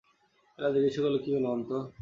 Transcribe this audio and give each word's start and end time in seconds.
এলা 0.59 0.69
জিজ্ঞাসা 0.75 0.99
করলে, 1.03 1.19
কী 1.23 1.29
হল, 1.35 1.45
অন্তু? 1.47 1.75